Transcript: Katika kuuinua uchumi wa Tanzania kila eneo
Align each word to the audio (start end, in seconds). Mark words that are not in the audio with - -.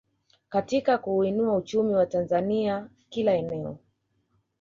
Katika 0.49 0.97
kuuinua 0.97 1.55
uchumi 1.55 1.93
wa 1.93 2.05
Tanzania 2.05 2.89
kila 3.09 3.33
eneo 3.33 3.77